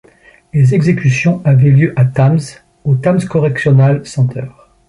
Les 0.51 0.73
exécutions 0.73 1.43
avait 1.45 1.69
lieu 1.69 1.93
à 1.95 2.05
Tamms, 2.05 2.63
au 2.85 2.95
Tamms 2.95 3.23
Correctional 3.25 4.03
Center. 4.03 4.47